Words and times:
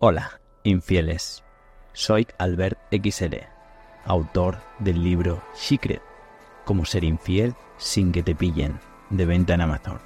Hola, 0.00 0.40
infieles. 0.62 1.42
Soy 1.92 2.28
Albert 2.38 2.78
XL, 2.92 3.34
autor 4.04 4.58
del 4.78 5.02
libro 5.02 5.42
Secret, 5.54 6.00
Cómo 6.64 6.84
ser 6.84 7.02
infiel 7.02 7.56
sin 7.78 8.12
que 8.12 8.22
te 8.22 8.36
pillen, 8.36 8.78
de 9.10 9.26
venta 9.26 9.54
en 9.54 9.60
Amazon. 9.60 9.98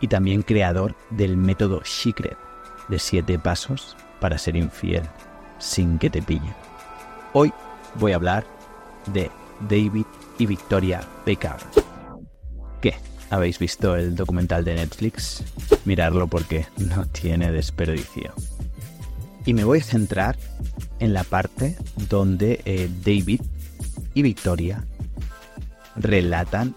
Y 0.00 0.08
también 0.08 0.42
creador 0.42 0.96
del 1.10 1.36
método 1.36 1.82
Secret, 1.84 2.36
de 2.88 2.98
7 2.98 3.38
pasos 3.38 3.96
para 4.18 4.38
ser 4.38 4.56
infiel 4.56 5.04
sin 5.60 6.00
que 6.00 6.10
te 6.10 6.20
pillen. 6.20 6.54
Hoy 7.32 7.52
voy 7.94 8.10
a 8.10 8.16
hablar 8.16 8.44
de 9.06 9.30
David 9.60 10.06
y 10.38 10.46
Victoria 10.46 11.02
Beckham. 11.24 11.58
¿Qué? 12.80 12.96
¿Habéis 13.30 13.60
visto 13.60 13.94
el 13.94 14.16
documental 14.16 14.64
de 14.64 14.74
Netflix? 14.74 15.44
Mirarlo 15.84 16.26
porque 16.26 16.66
no 16.76 17.06
tiene 17.06 17.52
desperdicio. 17.52 18.34
Y 19.48 19.54
me 19.54 19.64
voy 19.64 19.78
a 19.78 19.82
centrar 19.82 20.36
en 20.98 21.14
la 21.14 21.24
parte 21.24 21.74
donde 22.10 22.60
eh, 22.66 22.90
David 23.02 23.40
y 24.12 24.20
Victoria 24.20 24.84
relatan 25.96 26.76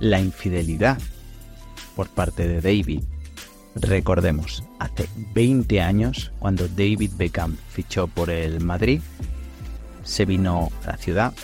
la 0.00 0.18
infidelidad 0.18 0.96
por 1.94 2.08
parte 2.08 2.48
de 2.48 2.62
David. 2.62 3.02
Recordemos, 3.74 4.64
hace 4.78 5.06
20 5.34 5.82
años, 5.82 6.32
cuando 6.38 6.66
David 6.66 7.10
Beckham 7.18 7.58
fichó 7.68 8.06
por 8.06 8.30
el 8.30 8.64
Madrid, 8.64 9.02
se 10.02 10.24
vino 10.24 10.70
a 10.84 10.92
la 10.92 10.96
ciudad 10.96 11.34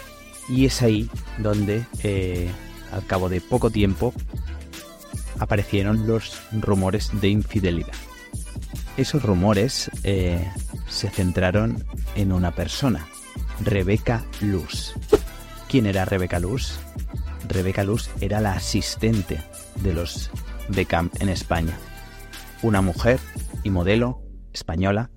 y 0.49 0.65
es 0.65 0.81
ahí 0.81 1.11
donde, 1.37 1.85
eh, 2.03 2.51
al 2.91 3.05
cabo 3.05 3.29
de 3.29 3.43
poco 3.43 3.69
tiempo, 3.69 4.15
aparecieron 5.39 6.07
los 6.07 6.41
rumores 6.53 7.11
de 7.21 7.29
infidelidad. 7.29 7.93
Esos 8.97 9.25
rumores 9.25 9.91
eh, 10.05 10.49
se 10.89 11.11
centraron 11.11 11.85
en 12.15 12.31
una 12.31 12.53
persona, 12.53 13.07
Rebeca 13.61 14.25
Luz. 14.41 14.95
¿Quién 15.69 15.87
era 15.87 16.05
Rebeca 16.05 16.39
Luz? 16.39 16.79
Rebeca 17.49 17.83
Luz 17.83 18.09
era 18.21 18.41
la 18.41 18.53
asistente 18.53 19.43
de 19.83 19.95
los 19.95 20.31
Beckham 20.69 21.11
en 21.19 21.29
España. 21.29 21.77
Una 22.63 22.83
mujer 22.83 23.19
y 23.65 23.71
modelo 23.71 24.23
española 24.53 25.11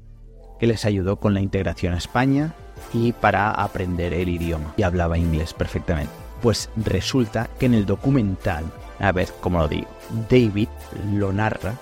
que 0.60 0.66
les 0.66 0.84
ayudó 0.86 1.20
con 1.20 1.36
la 1.36 1.42
integración 1.42 1.94
a 1.94 1.98
España 1.98 2.56
y 2.94 3.12
para 3.12 3.52
aprender 3.52 4.12
el 4.12 4.30
idioma. 4.30 4.74
Y 4.78 4.84
hablaba 4.84 5.20
inglés 5.20 5.54
perfectamente. 5.54 6.12
Pues 6.42 6.72
resulta 6.78 7.48
que 7.60 7.68
en 7.68 7.76
el 7.76 7.86
documental, 7.86 8.66
a 8.98 9.12
ver 9.12 9.30
cómo 9.40 9.60
lo 9.60 9.68
digo, 9.68 9.88
David 10.30 10.70
lo 11.14 11.32
narra 11.32 11.76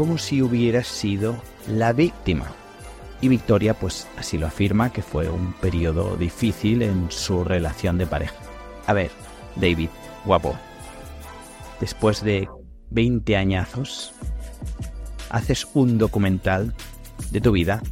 como 0.00 0.16
si 0.16 0.40
hubiera 0.40 0.82
sido 0.82 1.36
la 1.68 1.92
víctima. 1.92 2.50
Y 3.20 3.28
Victoria 3.28 3.74
pues 3.74 4.08
así 4.16 4.38
lo 4.38 4.46
afirma 4.46 4.90
que 4.90 5.02
fue 5.02 5.28
un 5.28 5.52
periodo 5.52 6.16
difícil 6.16 6.80
en 6.80 7.10
su 7.10 7.44
relación 7.44 7.98
de 7.98 8.06
pareja. 8.06 8.34
A 8.86 8.94
ver, 8.94 9.10
David, 9.56 9.90
guapo, 10.24 10.56
después 11.80 12.24
de 12.24 12.48
20 12.88 13.36
añazos, 13.36 14.14
haces 15.28 15.68
un 15.74 15.98
documental 15.98 16.74
de 17.30 17.42
tu 17.42 17.52
vida 17.52 17.82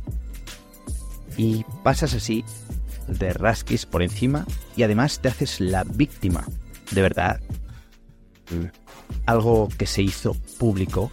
y 1.37 1.67
pasas 1.85 2.15
así 2.15 2.43
de 3.07 3.35
rasquis 3.35 3.85
por 3.85 4.03
encima 4.03 4.47
y 4.77 4.83
además 4.83 5.21
te 5.21 5.29
haces 5.29 5.61
la 5.61 5.85
víctima. 5.85 6.47
De 6.91 7.03
verdad, 7.03 7.39
algo 9.27 9.69
que 9.77 9.87
se 9.87 10.01
hizo 10.01 10.33
público 10.59 11.13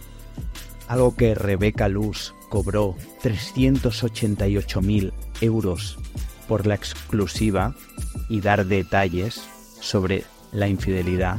algo 0.88 1.16
que 1.16 1.34
Rebeca 1.34 1.88
Luz 1.88 2.34
cobró 2.48 2.94
388.000 3.22 5.12
euros 5.40 5.98
por 6.48 6.66
la 6.66 6.74
exclusiva 6.74 7.74
y 8.28 8.40
dar 8.40 8.66
detalles 8.66 9.42
sobre 9.80 10.24
la 10.52 10.68
infidelidad. 10.68 11.38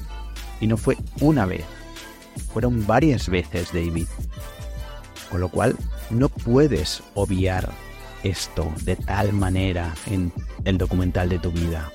Y 0.60 0.68
no 0.68 0.78
fue 0.78 0.98
una 1.22 1.46
vez, 1.46 1.66
fueron 2.54 2.86
varias 2.86 3.30
veces, 3.30 3.72
David. 3.74 4.08
Con 5.30 5.42
lo 5.42 5.50
cual, 5.50 5.76
no 6.10 6.30
puedes 6.30 7.04
obviar 7.14 7.70
esto 8.24 8.72
de 8.84 8.96
tal 8.96 9.34
manera 9.34 9.94
en 10.08 10.32
el 10.66 10.78
documental 10.78 11.30
de 11.30 11.40
tu 11.40 11.52
vida, 11.52 11.92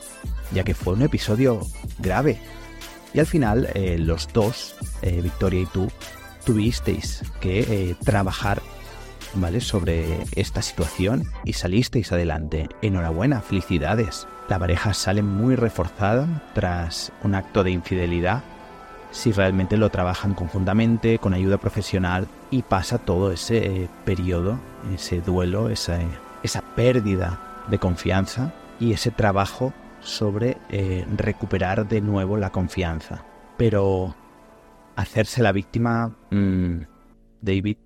ya 0.52 0.64
que 0.64 0.74
fue 0.74 0.94
un 0.94 1.02
episodio 1.02 1.60
grave. 1.98 2.38
Y 3.14 3.20
al 3.20 3.26
final, 3.26 3.68
eh, 3.74 3.98
los 3.98 4.28
dos, 4.32 4.74
eh, 5.02 5.20
Victoria 5.22 5.62
y 5.62 5.66
tú, 5.66 5.88
tuvisteis 6.44 7.22
que 7.40 7.60
eh, 7.60 7.96
trabajar 8.04 8.62
¿vale? 9.34 9.60
sobre 9.60 10.24
esta 10.34 10.62
situación 10.62 11.24
y 11.44 11.54
salisteis 11.54 12.12
adelante. 12.12 12.68
Enhorabuena, 12.82 13.40
felicidades. 13.40 14.26
La 14.48 14.58
pareja 14.58 14.94
sale 14.94 15.22
muy 15.22 15.56
reforzada 15.56 16.42
tras 16.54 17.12
un 17.22 17.34
acto 17.34 17.64
de 17.64 17.70
infidelidad 17.70 18.42
si 19.12 19.30
realmente 19.30 19.76
lo 19.76 19.90
trabajan 19.90 20.34
conjuntamente, 20.34 21.18
con 21.18 21.34
ayuda 21.34 21.58
profesional 21.58 22.26
y 22.50 22.62
pasa 22.62 22.98
todo 22.98 23.30
ese 23.30 23.58
eh, 23.58 23.88
periodo, 24.04 24.58
ese 24.92 25.20
duelo, 25.20 25.68
esa, 25.68 25.98
esa 26.42 26.62
pérdida 26.62 27.38
de 27.68 27.78
confianza 27.78 28.52
y 28.80 28.92
ese 28.92 29.10
trabajo 29.10 29.72
sobre 30.00 30.56
eh, 30.70 31.06
recuperar 31.16 31.86
de 31.86 32.00
nuevo 32.00 32.38
la 32.38 32.50
confianza. 32.50 33.22
Pero 33.58 34.16
hacerse 34.96 35.42
la 35.42 35.52
víctima, 35.52 36.16
mm, 36.30 36.82
David, 37.40 37.76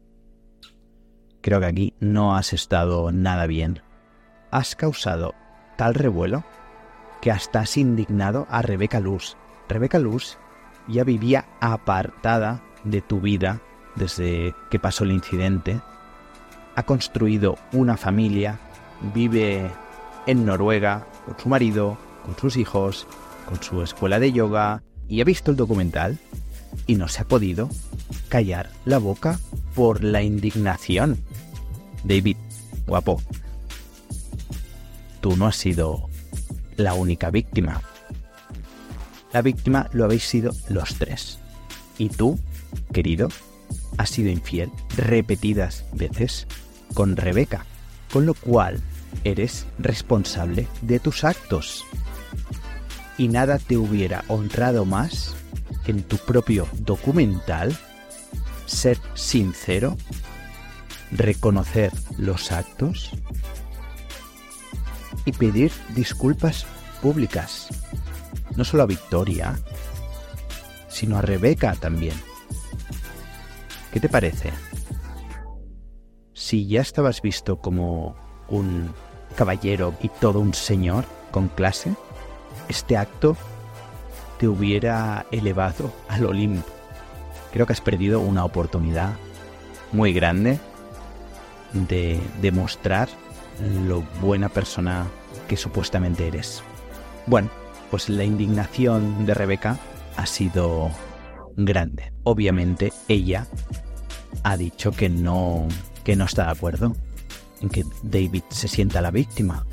creo 1.40 1.60
que 1.60 1.66
aquí 1.66 1.94
no 2.00 2.36
has 2.36 2.52
estado 2.52 3.12
nada 3.12 3.46
bien. 3.46 3.82
Has 4.50 4.76
causado 4.76 5.34
tal 5.76 5.94
revuelo 5.94 6.44
que 7.20 7.30
hasta 7.30 7.60
has 7.60 7.76
indignado 7.76 8.46
a 8.50 8.62
Rebeca 8.62 9.00
Luz. 9.00 9.36
Rebeca 9.68 9.98
Luz 9.98 10.38
ya 10.88 11.04
vivía 11.04 11.46
apartada 11.60 12.62
de 12.84 13.00
tu 13.00 13.20
vida 13.20 13.60
desde 13.96 14.54
que 14.70 14.78
pasó 14.78 15.04
el 15.04 15.12
incidente. 15.12 15.80
Ha 16.74 16.82
construido 16.84 17.56
una 17.72 17.96
familia, 17.96 18.58
vive 19.14 19.70
en 20.26 20.44
Noruega 20.44 21.06
con 21.24 21.38
su 21.38 21.48
marido, 21.48 21.96
con 22.24 22.36
sus 22.36 22.56
hijos, 22.56 23.06
con 23.46 23.62
su 23.62 23.82
escuela 23.82 24.18
de 24.20 24.32
yoga 24.32 24.82
y 25.08 25.20
ha 25.20 25.24
visto 25.24 25.50
el 25.50 25.56
documental 25.56 26.18
y 26.86 26.96
no 26.96 27.08
se 27.08 27.22
ha 27.22 27.28
podido 27.28 27.68
callar 28.28 28.70
la 28.84 28.98
boca 28.98 29.40
por 29.74 30.02
la 30.04 30.22
indignación. 30.22 31.18
David, 32.04 32.36
guapo, 32.86 33.20
tú 35.20 35.36
no 35.36 35.46
has 35.46 35.56
sido 35.56 36.08
la 36.76 36.94
única 36.94 37.30
víctima. 37.30 37.82
La 39.32 39.42
víctima 39.42 39.88
lo 39.92 40.04
habéis 40.04 40.24
sido 40.24 40.52
los 40.68 40.94
tres. 40.94 41.38
Y 41.98 42.08
tú, 42.08 42.38
querido, 42.92 43.28
has 43.98 44.10
sido 44.10 44.30
infiel 44.30 44.70
repetidas 44.96 45.84
veces 45.92 46.46
con 46.94 47.16
Rebeca, 47.16 47.64
con 48.12 48.26
lo 48.26 48.34
cual 48.34 48.80
eres 49.24 49.66
responsable 49.78 50.68
de 50.82 51.00
tus 51.00 51.24
actos. 51.24 51.84
Y 53.18 53.28
nada 53.28 53.58
te 53.58 53.76
hubiera 53.76 54.24
honrado 54.28 54.84
más 54.84 55.34
en 55.86 56.02
tu 56.02 56.16
propio 56.18 56.68
documental 56.78 57.76
ser 58.66 58.98
sincero, 59.14 59.96
reconocer 61.12 61.92
los 62.18 62.52
actos 62.52 63.10
y 65.24 65.32
pedir 65.32 65.72
disculpas 65.94 66.66
públicas, 67.00 67.68
no 68.56 68.64
solo 68.64 68.82
a 68.82 68.86
Victoria, 68.86 69.58
sino 70.88 71.18
a 71.18 71.22
Rebeca 71.22 71.74
también. 71.74 72.14
¿Qué 73.92 74.00
te 74.00 74.08
parece? 74.08 74.52
Si 76.32 76.66
ya 76.66 76.80
estabas 76.80 77.22
visto 77.22 77.58
como 77.60 78.16
un 78.48 78.92
caballero 79.36 79.94
y 80.00 80.08
todo 80.08 80.40
un 80.40 80.54
señor 80.54 81.04
con 81.30 81.48
clase, 81.48 81.94
este 82.68 82.96
acto 82.96 83.36
te 84.38 84.48
hubiera 84.48 85.26
elevado 85.30 85.92
al 86.08 86.26
Olimpo. 86.26 86.66
Creo 87.52 87.66
que 87.66 87.72
has 87.72 87.80
perdido 87.80 88.20
una 88.20 88.44
oportunidad 88.44 89.14
muy 89.92 90.12
grande 90.12 90.58
de 91.72 92.20
demostrar 92.40 93.08
lo 93.86 94.02
buena 94.20 94.48
persona 94.48 95.06
que 95.48 95.56
supuestamente 95.56 96.26
eres. 96.26 96.62
Bueno, 97.26 97.48
pues 97.90 98.08
la 98.08 98.24
indignación 98.24 99.26
de 99.26 99.34
Rebeca 99.34 99.78
ha 100.16 100.26
sido 100.26 100.90
grande. 101.56 102.12
Obviamente 102.24 102.92
ella 103.08 103.46
ha 104.42 104.56
dicho 104.56 104.92
que 104.92 105.08
no 105.08 105.66
que 106.04 106.14
no 106.14 106.24
está 106.24 106.44
de 106.44 106.52
acuerdo 106.52 106.94
en 107.60 107.68
que 107.68 107.84
David 108.02 108.42
se 108.50 108.68
sienta 108.68 109.00
la 109.00 109.10
víctima. 109.10 109.66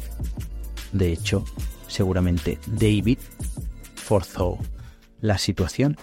De 0.91 1.11
hecho, 1.11 1.43
seguramente 1.87 2.57
David 2.65 3.19
forzó 4.03 4.59
la 5.21 5.37
situación. 5.37 5.97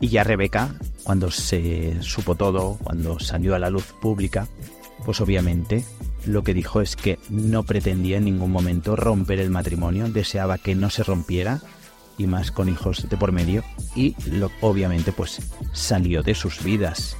Y 0.00 0.08
ya 0.08 0.24
Rebeca, 0.24 0.74
cuando 1.04 1.30
se 1.30 2.02
supo 2.02 2.34
todo, 2.34 2.78
cuando 2.82 3.20
salió 3.20 3.54
a 3.54 3.58
la 3.58 3.70
luz 3.70 3.94
pública, 4.00 4.48
pues 5.04 5.20
obviamente 5.20 5.84
lo 6.26 6.42
que 6.42 6.54
dijo 6.54 6.80
es 6.80 6.96
que 6.96 7.18
no 7.28 7.62
pretendía 7.62 8.16
en 8.16 8.24
ningún 8.24 8.50
momento 8.50 8.96
romper 8.96 9.38
el 9.38 9.50
matrimonio, 9.50 10.08
deseaba 10.08 10.58
que 10.58 10.74
no 10.74 10.90
se 10.90 11.04
rompiera 11.04 11.60
y 12.16 12.26
más 12.26 12.50
con 12.50 12.68
hijos 12.68 13.08
de 13.08 13.16
por 13.16 13.32
medio 13.32 13.62
y 13.94 14.14
lo, 14.30 14.50
obviamente 14.60 15.12
pues 15.12 15.40
salió 15.72 16.22
de 16.22 16.34
sus 16.34 16.62
vidas. 16.64 17.16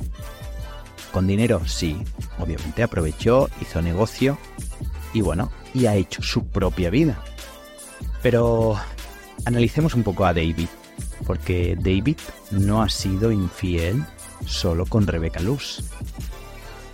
Con 1.13 1.27
dinero 1.27 1.63
sí, 1.67 1.97
obviamente 2.39 2.83
aprovechó, 2.83 3.49
hizo 3.61 3.83
negocio 3.83 4.39
y 5.13 5.21
bueno, 5.21 5.53
y 5.75 5.87
ha 5.87 5.95
hecho 5.95 6.23
su 6.23 6.47
propia 6.47 6.91
vida. 6.91 7.23
Pero 8.23 8.77
analicemos 9.45 9.95
un 9.95 10.03
poco 10.03 10.25
a 10.25 10.35
David, 10.35 10.69
porque 11.27 11.77
David 11.79 12.17
no 12.51 12.83
ha 12.83 12.89
sido 12.89 13.31
infiel 13.31 14.05
solo 14.47 14.87
con 14.87 15.07
Rebecca 15.07 15.41
Luz. 15.41 15.83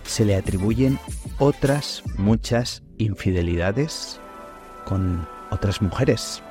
Se 0.03 0.25
le 0.25 0.35
atribuyen 0.35 0.99
otras 1.39 2.03
muchas 2.17 2.83
infidelidades 2.97 4.19
con 4.85 5.27
otras 5.49 5.81
mujeres. 5.81 6.41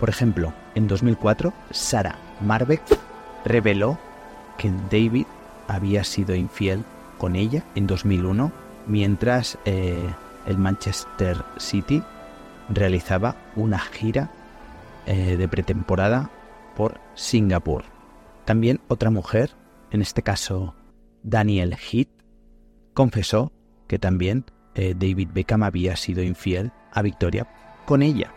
Por 0.00 0.08
ejemplo, 0.08 0.52
en 0.74 0.88
2004, 0.88 1.52
Sarah 1.70 2.18
Marbeck 2.40 2.82
reveló 3.44 3.98
que 4.58 4.70
David 4.90 5.26
había 5.68 6.04
sido 6.04 6.34
infiel 6.34 6.84
con 7.18 7.36
ella 7.36 7.64
en 7.74 7.86
2001 7.86 8.52
mientras 8.86 9.58
eh, 9.64 10.14
el 10.46 10.58
Manchester 10.58 11.42
City 11.56 12.02
realizaba 12.68 13.36
una 13.56 13.78
gira 13.78 14.30
eh, 15.06 15.36
de 15.36 15.48
pretemporada 15.48 16.30
por 16.76 17.00
Singapur. 17.14 17.84
También 18.44 18.80
otra 18.88 19.10
mujer, 19.10 19.52
en 19.90 20.02
este 20.02 20.22
caso 20.22 20.74
Daniel 21.22 21.74
Heath, 21.74 22.10
confesó 22.92 23.52
que 23.86 23.98
también 23.98 24.44
eh, 24.74 24.94
David 24.96 25.30
Beckham 25.32 25.62
había 25.62 25.96
sido 25.96 26.22
infiel 26.22 26.72
a 26.92 27.02
Victoria 27.02 27.46
con 27.86 28.02
ella. 28.02 28.32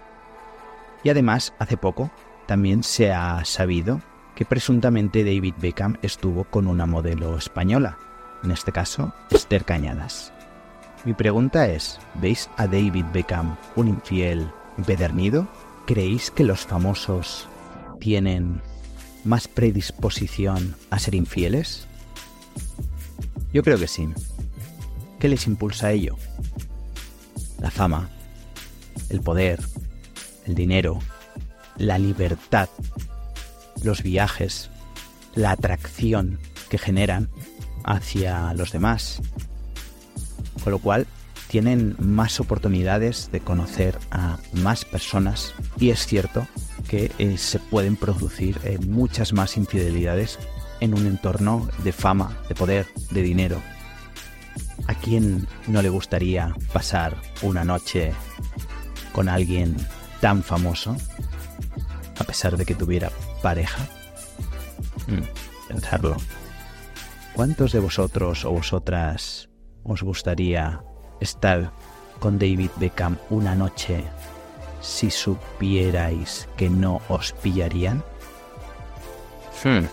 Y 1.03 1.09
además, 1.09 1.53
hace 1.59 1.77
poco, 1.77 2.11
también 2.47 2.83
se 2.83 3.11
ha 3.11 3.43
sabido 3.45 4.01
que 4.35 4.45
presuntamente 4.45 5.23
David 5.23 5.55
Beckham 5.59 5.97
estuvo 6.01 6.43
con 6.43 6.67
una 6.67 6.85
modelo 6.85 7.37
española, 7.37 7.97
en 8.43 8.51
este 8.51 8.71
caso 8.71 9.13
Esther 9.31 9.65
Cañadas. 9.65 10.33
Mi 11.05 11.13
pregunta 11.13 11.67
es, 11.67 11.99
¿veis 12.15 12.49
a 12.57 12.67
David 12.67 13.05
Beckham 13.13 13.55
un 13.75 13.87
infiel 13.87 14.51
empedernido? 14.77 15.47
¿Creéis 15.87 16.31
que 16.31 16.43
los 16.43 16.65
famosos 16.65 17.47
tienen 18.01 18.61
más 19.23 19.47
predisposición 19.47 20.75
a 20.89 20.99
ser 20.99 21.15
infieles? 21.15 21.87
Yo 23.53 23.63
creo 23.63 23.79
que 23.79 23.87
sí. 23.87 24.09
¿Qué 25.17 25.29
les 25.29 25.47
impulsa 25.47 25.87
a 25.87 25.91
ello? 25.93 26.17
La 27.61 27.71
fama, 27.71 28.09
el 29.07 29.21
poder, 29.21 29.61
el 30.45 30.55
dinero, 30.55 30.99
la 31.77 31.97
libertad, 31.97 32.67
los 33.81 34.03
viajes, 34.03 34.69
la 35.35 35.51
atracción 35.51 36.37
que 36.69 36.77
generan 36.77 37.29
hacia 37.85 38.53
los 38.55 38.73
demás. 38.73 39.21
Con 40.65 40.73
lo 40.73 40.79
cual 40.79 41.07
tienen 41.47 41.95
más 41.99 42.39
oportunidades 42.39 43.29
de 43.31 43.39
conocer 43.39 43.97
a 44.11 44.37
más 44.53 44.85
personas 44.85 45.53
y 45.79 45.89
es 45.89 46.05
cierto 46.05 46.47
que 46.87 47.11
eh, 47.19 47.37
se 47.37 47.59
pueden 47.59 47.95
producir 47.95 48.59
eh, 48.63 48.77
muchas 48.79 49.33
más 49.33 49.57
infidelidades 49.57 50.39
en 50.79 50.93
un 50.93 51.05
entorno 51.05 51.67
de 51.83 51.91
fama, 51.91 52.37
de 52.47 52.55
poder, 52.55 52.87
de 53.11 53.21
dinero. 53.21 53.61
¿A 54.87 54.93
quién 54.93 55.47
no 55.67 55.81
le 55.81 55.89
gustaría 55.89 56.55
pasar 56.71 57.17
una 57.41 57.63
noche 57.63 58.13
con 59.11 59.27
alguien 59.27 59.75
tan 60.21 60.43
famoso 60.43 60.95
a 62.19 62.23
pesar 62.23 62.57
de 62.57 62.65
que 62.65 62.75
tuviera 62.75 63.11
pareja? 63.41 63.87
Mm, 65.07 65.67
pensarlo. 65.67 66.17
¿Cuántos 67.33 67.71
de 67.71 67.79
vosotros 67.79 68.45
o 68.45 68.51
vosotras 68.51 69.49
os 69.83 70.03
gustaría 70.03 70.81
estar 71.19 71.71
con 72.19 72.39
David 72.39 72.71
Beckham 72.77 73.17
una 73.29 73.55
noche 73.55 74.03
si 74.81 75.11
supierais 75.11 76.47
que 76.55 76.69
no 76.69 77.01
os 77.09 77.33
pillarían? 77.33 78.03
Hmm. 79.63 79.85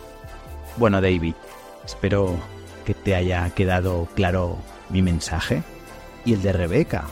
Bueno, 0.77 1.01
David, 1.01 1.35
espero 1.85 2.37
que 2.85 2.95
te 2.95 3.15
haya 3.15 3.49
quedado 3.51 4.07
claro 4.15 4.59
mi 4.91 5.03
mensaje 5.03 5.63
y 6.25 6.35
el 6.35 6.43
de 6.43 6.53
Rebeca. 6.53 7.05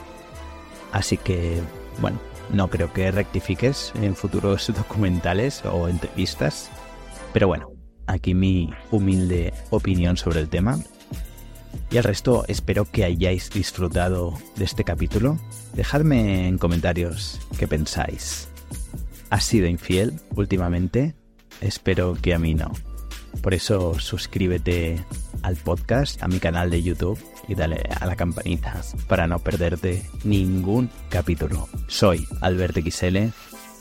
Así 0.93 1.17
que, 1.17 1.61
bueno, 2.01 2.19
no 2.51 2.69
creo 2.69 2.93
que 2.93 3.11
rectifiques 3.11 3.93
en 4.01 4.15
futuros 4.15 4.73
documentales 4.77 5.65
o 5.65 5.89
entrevistas. 5.89 6.71
Pero 7.33 7.49
bueno, 7.49 7.71
aquí 8.07 8.35
mi 8.35 8.73
humilde 8.91 9.55
opinión 9.71 10.17
sobre 10.17 10.41
el 10.41 10.49
tema. 10.49 10.79
Y 11.91 11.99
al 11.99 12.05
resto 12.05 12.45
espero 12.49 12.85
que 12.91 13.05
hayáis 13.05 13.51
disfrutado 13.51 14.39
de 14.57 14.65
este 14.65 14.85
capítulo. 14.85 15.39
Dejadme 15.75 16.49
en 16.49 16.59
comentarios 16.59 17.41
qué 17.59 17.69
pensáis. 17.69 18.49
¿Has 19.31 19.45
sido 19.45 19.67
infiel 19.67 20.21
últimamente? 20.35 21.15
Espero 21.61 22.15
que 22.21 22.35
a 22.35 22.39
mí 22.39 22.55
no. 22.55 22.73
Por 23.43 23.55
eso 23.55 23.99
suscríbete 23.99 25.05
al 25.43 25.57
podcast, 25.57 26.23
a 26.23 26.29
mi 26.29 26.39
canal 26.39 26.71
de 26.71 26.83
YouTube 26.83 27.19
y 27.49 27.55
dale 27.55 27.83
a 28.01 28.07
la 28.07 28.17
campanita 28.17 28.81
para 29.09 29.27
no 29.27 29.39
perderte 29.39 30.09
ningún 30.25 30.91
capítulo. 31.09 31.69
Soy 31.89 32.27
Albert 32.41 32.77
XL, 32.77 33.19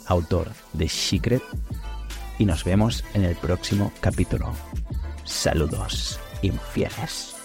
autor 0.08 0.52
de 0.74 0.90
Secret, 0.90 1.44
y 2.40 2.46
nos 2.46 2.64
vemos 2.64 3.04
en 3.14 3.24
el 3.24 3.36
próximo 3.36 3.92
capítulo. 4.02 4.54
Saludos 5.26 6.20
infieles. 6.42 7.41